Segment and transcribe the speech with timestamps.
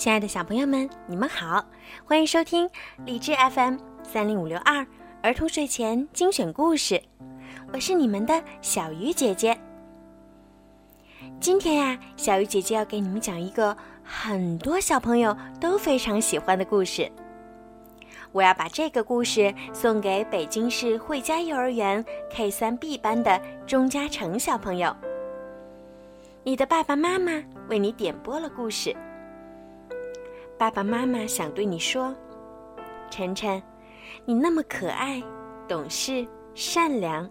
[0.00, 1.62] 亲爱的小朋友们，你们好，
[2.06, 2.66] 欢迎收听
[3.04, 4.86] 荔枝 FM 三零五六二
[5.22, 7.02] 儿童睡前精选故事，
[7.70, 9.60] 我是你们的小鱼姐姐。
[11.38, 17.12] 今天呀，小鱼姐姐要给你们讲一个很多小朋友都非常喜欢的故事。
[18.32, 24.96] 我要把这个故事送给北京市汇佳幼儿园 K 三 B 班的钟嘉诚小朋友。
[26.42, 27.32] 你的爸爸妈妈
[27.68, 28.96] 为你点播了故事。
[30.60, 32.14] 爸爸妈妈想对你说
[33.08, 33.62] ：“晨晨，
[34.26, 35.22] 你那么可爱、
[35.66, 37.26] 懂事、善良，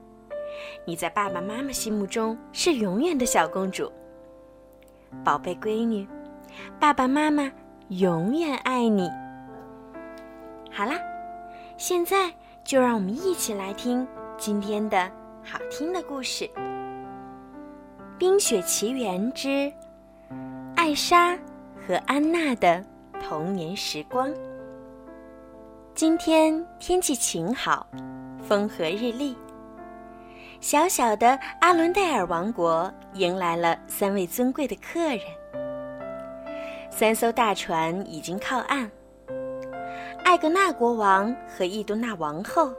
[0.84, 3.92] 你在爸爸妈妈心目中是永远的小公主。
[5.24, 6.08] 宝贝闺女，
[6.80, 7.52] 爸爸妈妈
[7.90, 9.08] 永远爱你。”
[10.74, 11.00] 好啦，
[11.78, 12.34] 现在
[12.64, 14.08] 就让我们一起来听
[14.40, 15.08] 今天的
[15.44, 16.46] 好听的故事
[18.18, 19.72] 《冰雪奇缘之
[20.76, 21.38] 艾莎
[21.86, 22.78] 和安娜的》。
[23.22, 24.34] 童年时光。
[25.94, 27.86] 今天天气晴好，
[28.42, 29.38] 风和日丽。
[30.62, 35.20] 小小的阿伦戴尔王国迎来了三位尊贵的客人。
[36.90, 38.90] 三艘大船已经靠岸。
[40.24, 42.74] 艾格纳国王和伊多娜王后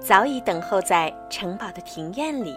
[0.00, 2.54] 早已等候在城堡的庭院里。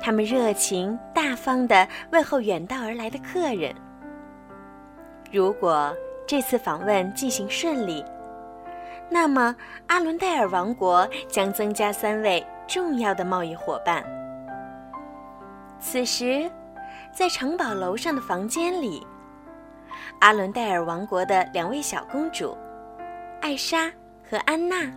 [0.00, 3.74] 他们热情大方地问候远道而来的客人。
[5.32, 8.04] 如果这次访问进行顺利，
[9.08, 14.04] 那么阿伦戴尔王国将增加三位重要的贸易伙伴。
[15.80, 16.50] 此时，
[17.10, 19.06] 在城堡楼上的房间里，
[20.20, 22.54] 阿伦戴尔王国的两位小公主
[23.40, 23.90] 艾莎
[24.28, 24.92] 和安娜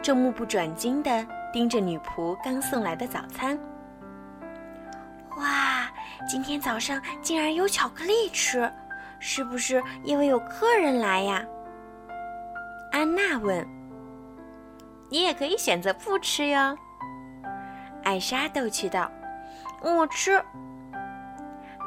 [0.00, 3.58] 正目不转睛地盯着女仆刚送来的早餐。
[5.36, 5.90] 哇，
[6.28, 8.70] 今天早上竟然有巧克力吃！
[9.20, 11.44] 是不是因为有客人来呀？
[12.92, 13.66] 安娜问。
[15.10, 16.76] 你也可以选择不吃哟。
[18.04, 19.10] 艾莎逗趣道
[19.82, 20.42] ：“我吃。”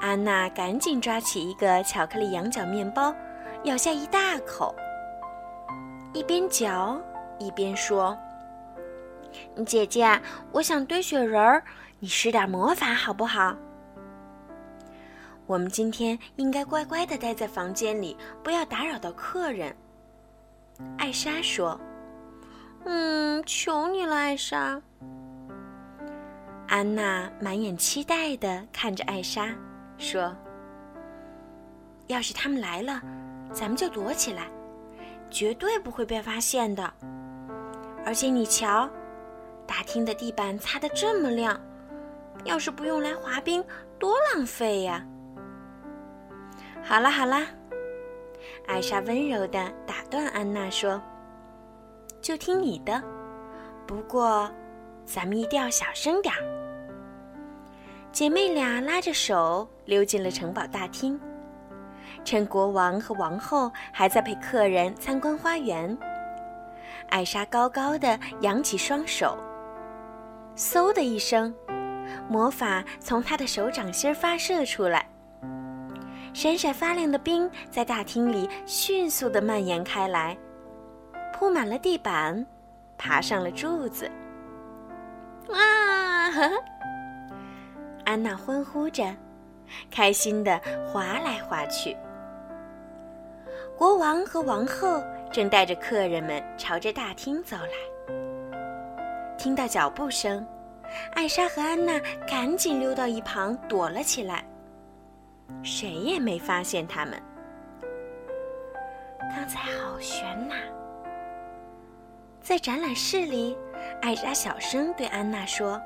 [0.02, 3.14] 安娜赶紧抓起一个巧克力羊角面包，
[3.66, 4.74] 咬下一大口，
[6.14, 7.00] 一边嚼
[7.38, 8.18] 一边说
[9.68, 10.20] ：“姐姐，
[10.52, 11.64] 我想堆雪人儿，
[12.00, 13.56] 你施点魔法好不好？”
[15.52, 19.76] 我们今天应该乖乖的待在房间里，不要打扰到客人。”
[20.98, 21.78] 艾莎说。
[22.86, 24.82] “嗯，求你了，艾莎。”
[26.70, 29.54] 安娜满眼期待的看着艾莎，
[29.98, 30.34] 说
[32.08, 33.02] ：“要是他们来了，
[33.52, 34.48] 咱们就躲起来，
[35.30, 36.94] 绝对不会被发现的。
[38.06, 38.90] 而且你瞧，
[39.68, 41.60] 大厅的地板擦得这么亮，
[42.46, 43.62] 要是不用来滑冰，
[44.00, 45.06] 多浪费呀！”
[46.91, 47.38] 好了好了，
[48.68, 51.02] 艾莎温柔地打断安娜说
[52.22, 53.02] ：“就听你的，
[53.88, 54.52] 不过
[55.06, 56.44] 咱们一定要小声点儿。”
[58.12, 61.18] 姐妹俩拉着手溜进了城堡大厅，
[62.25, 65.97] 趁国王和王后还在陪客人参观花园，
[67.08, 69.38] 艾莎高高的扬起双手，
[70.58, 71.56] 嗖的一声，
[72.28, 75.08] 魔法从她的手掌心发射出来。
[76.34, 80.38] 闪闪发亮的冰在大厅里迅速地蔓延开来，
[81.34, 82.46] 铺满了地板，
[82.97, 84.09] 爬上了柱子。
[85.52, 86.31] 啊！
[88.06, 89.16] 安娜欢呼着，
[89.91, 91.96] 开心地滑来滑去。
[93.78, 98.16] 国王和王后正带着客人们朝着大厅走来。
[99.38, 100.46] 听到脚步声，
[101.14, 104.44] 艾莎和安娜赶紧溜到一旁躲了起来。
[105.64, 107.22] 谁也没发现他们。
[109.36, 110.56] 刚才好悬呐！
[112.42, 113.58] 在展览室里，
[114.02, 115.80] 艾莎小声对安娜说：“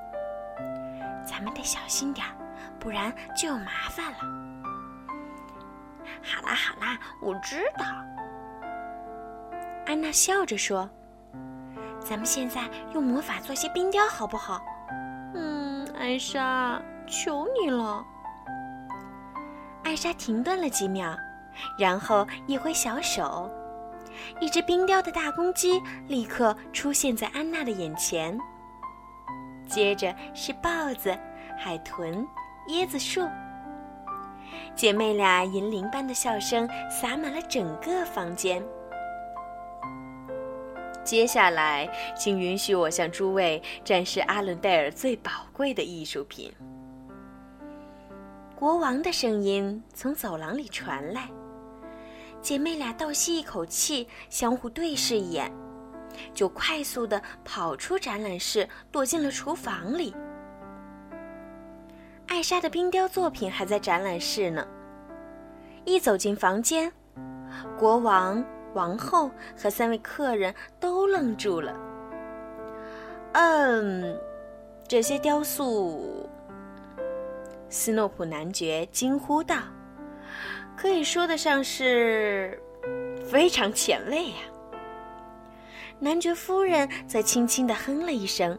[1.27, 2.31] 咱们得小心点儿，
[2.79, 4.17] 不然就有麻烦了。”
[6.23, 7.85] 好啦好啦，我知道。
[9.85, 10.89] 安娜笑着说
[11.99, 12.61] ：“咱们现在
[12.93, 14.59] 用魔法做些冰雕，好不好？”
[15.35, 18.03] 嗯，艾莎，求你了。
[19.85, 21.15] 艾莎停顿了几秒，
[21.77, 23.49] 然后一挥小手，
[24.41, 28.37] 一只冰雕的大公鸡立刻出现在安娜的眼前。
[29.67, 31.15] 接着是豹子、
[31.55, 32.27] 海豚、
[32.69, 33.21] 椰子树。
[34.75, 38.61] 姐妹俩银铃般的笑声洒满了整个房间。
[41.03, 41.87] 接下来，
[42.17, 46.51] 请允许我向诸位展示阿伦戴尔最宝贵的艺术品。
[48.65, 51.29] 国王的声音从走廊里传来，
[52.41, 55.53] 姐妹俩倒吸一口气，相互对视一眼，
[56.33, 60.15] 就快速的跑出展览室，躲进了厨房里。
[62.25, 64.65] 艾莎的冰雕作品还在展览室呢。
[65.85, 66.91] 一走进房间，
[67.77, 71.71] 国王、王后和三位客人都愣住了。
[73.33, 74.19] 嗯，
[74.87, 76.27] 这些雕塑，
[77.69, 79.57] 斯诺普男爵惊呼道
[80.77, 82.61] ：“可以说得上是
[83.29, 84.37] 非常前卫呀。”
[85.99, 88.57] 男爵夫人则轻轻地哼了一声，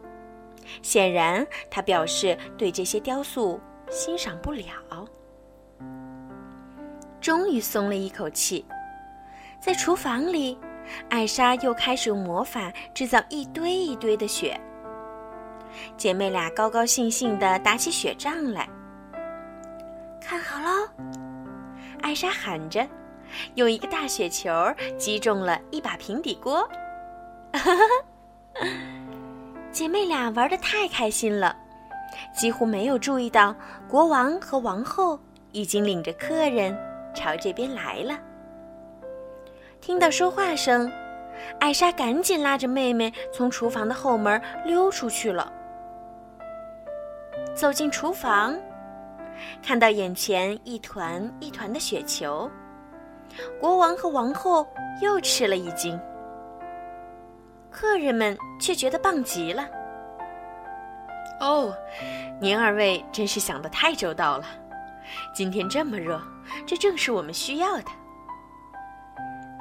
[0.81, 3.59] 显然他表示对这些雕塑
[3.89, 4.65] 欣赏不了。
[7.21, 8.65] 终于松了一口气，
[9.59, 10.57] 在厨房里，
[11.09, 14.59] 艾莎又开始用魔法制造一堆一堆的雪。
[15.95, 18.67] 姐妹俩高高兴兴地打起雪仗来。
[20.27, 20.89] 看好喽！
[22.01, 22.85] 艾莎喊着，
[23.55, 24.51] 用一个大雪球
[24.97, 26.67] 击中了一把平底锅。
[29.71, 31.55] 姐妹俩玩的太开心了，
[32.35, 33.55] 几乎没有注意到
[33.87, 35.17] 国王和王后
[35.53, 36.77] 已经领着客人。
[37.15, 38.19] 朝这边来了。
[39.79, 40.91] 听到说话声，
[41.61, 45.49] 艾莎赶紧拉着妹妹从厨房的后门溜出去了。
[47.55, 48.57] 走进厨房，
[49.63, 52.49] 看到眼前一团一团的雪球，
[53.59, 54.67] 国王和王后
[55.01, 55.99] 又吃了一惊。
[57.69, 59.67] 客人们却觉得棒极了。
[61.39, 61.73] 哦，
[62.41, 64.45] 您二位真是想的太周到了。
[65.33, 66.21] 今天这么热。
[66.65, 67.91] 这正是我们需要的。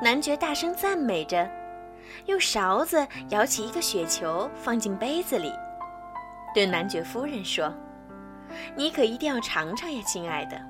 [0.00, 1.50] 男爵大声赞美着，
[2.26, 5.52] 用勺子舀起一个雪球放进杯子里，
[6.54, 7.74] 对男爵夫人说
[8.74, 10.60] ：“你可一定要尝尝呀，亲爱的。”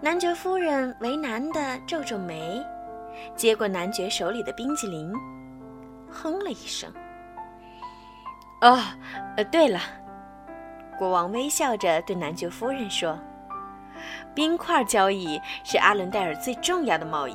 [0.00, 2.62] 男爵夫人为难地皱皱眉，
[3.34, 5.12] 接过男爵手里的冰激凌，
[6.10, 6.92] 哼了一声
[8.62, 8.80] ：“哦，
[9.36, 9.80] 呃，对了。”
[10.98, 13.18] 国王微笑着对男爵夫人说。
[14.32, 17.34] 冰块交易是阿伦戴尔最重要的贸易。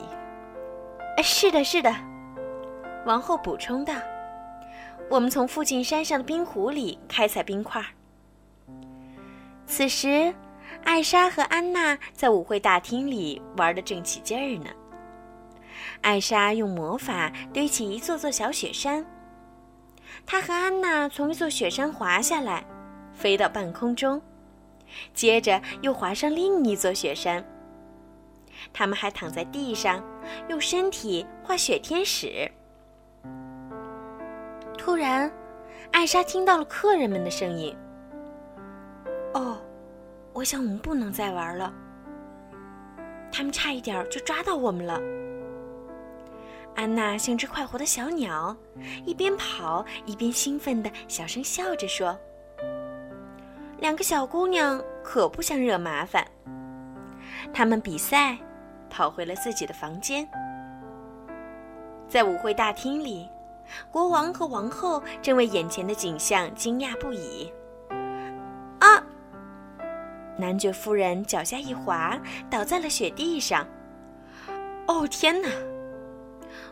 [1.22, 1.94] 是的，是的，
[3.06, 3.94] 王后补充道
[5.12, 7.84] ：“我们从附近山上的冰湖里开采冰块。”
[9.66, 10.34] 此时，
[10.84, 14.70] 艾莎和安娜在舞会大厅里玩得正起劲儿呢。
[16.02, 19.06] 艾莎用魔法堆起一座座小雪山，
[20.26, 22.64] 她和安娜从一座雪山滑下来，
[23.14, 24.22] 飞到半空中。
[25.14, 27.44] 接着又滑上另一座雪山。
[28.72, 30.04] 他们还躺在地上，
[30.50, 32.50] 用身体画雪天使。
[34.78, 35.32] 突然，
[35.92, 37.76] 艾莎听到了客人们的声音：“，
[40.44, 41.74] 我想我们不能再玩了。
[43.32, 45.00] 他们差一点就抓到我们了。”
[46.76, 48.54] 安娜像只快活的小鸟，
[49.06, 52.20] 一边跑一边兴奋地小声笑着说。
[53.80, 56.28] 两个小姑娘可不想惹麻烦，
[57.54, 58.38] 她们比赛，
[58.90, 60.28] 跑回了自己的房间。
[62.10, 63.30] 在舞会大厅里，
[63.90, 67.50] 国王和王后正为眼前的景象惊讶不已。
[70.44, 72.20] 男爵夫人脚下一滑，
[72.50, 73.66] 倒在了雪地上。
[74.88, 75.48] 哦天哪！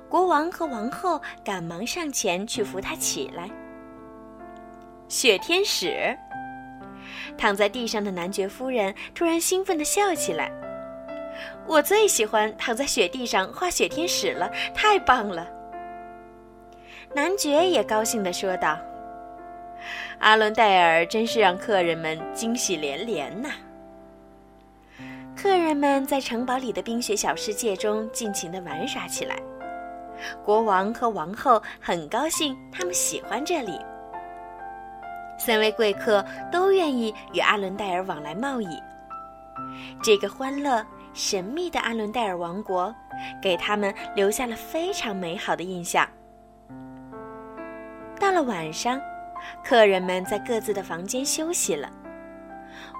[0.09, 3.49] 国王和王后赶忙上前去扶她起来。
[5.07, 6.13] 雪天使。
[7.37, 10.51] 躺在地上的男爵夫人突然兴奋地笑起来
[11.65, 15.47] ：“我最喜欢躺在雪地上画雪天使了，太棒了！”
[17.15, 18.77] 男爵也高兴地说道
[20.21, 23.49] ：“阿伦戴尔真是让客人们惊喜连连呐！”
[25.35, 29.35] 客人们在城堡里的冰雪小世界中尽情地玩耍起来。
[30.45, 33.79] 国王和王后很高兴，他们喜欢这里。
[35.39, 38.67] 三位贵客都愿意与阿伦戴尔往来贸易。
[40.03, 40.85] 这个欢乐
[41.15, 42.93] 神秘的阿伦戴尔王国，
[43.41, 46.07] 给他们留下了非常美好的印象。
[48.19, 49.01] 到了晚上，
[49.63, 51.89] 客人们在各自的房间休息了。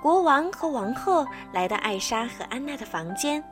[0.01, 3.43] 国王和王后来到艾莎和安娜的房间，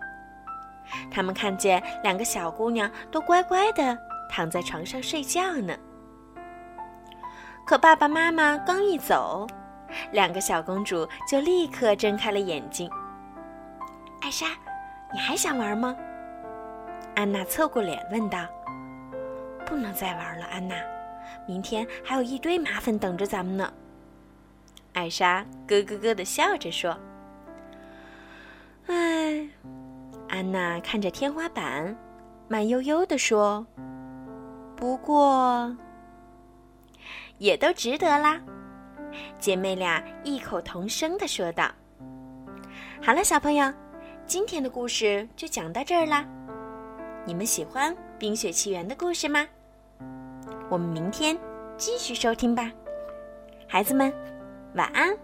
[1.12, 3.98] 他们看见两个小姑娘都乖乖地
[4.29, 5.75] 躺在床上睡觉呢。
[7.65, 9.46] 可爸爸妈妈刚一走，
[10.12, 12.89] 两个小公主就立刻睁开了眼睛。
[14.22, 14.48] 艾莎，
[15.13, 15.96] 你还想玩吗？
[17.15, 18.39] 安娜侧过脸问道。
[19.67, 20.75] 不能再玩了，安娜，
[21.48, 23.71] 明天还有一堆麻烦等着咱们呢。
[24.93, 26.98] 艾莎咯咯咯的笑着说。
[28.88, 29.48] 哎，
[30.27, 31.95] 安娜看着天花板，
[32.48, 33.65] 慢悠悠地说
[34.75, 35.75] ：“不过，
[37.38, 38.41] 也都值得啦。”
[39.38, 41.71] 姐妹俩异口同声地说道
[43.01, 43.71] ：“好了，小朋友，
[44.25, 46.25] 今天的故事就讲到这儿啦。
[47.25, 49.48] 你们喜欢《冰雪奇缘》的故事吗？
[50.69, 51.37] 我们明天
[51.77, 52.71] 继续收听吧。
[53.67, 54.13] 孩子们，
[54.75, 55.15] 晚安。”